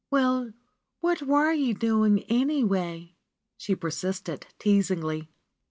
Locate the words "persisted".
3.75-4.47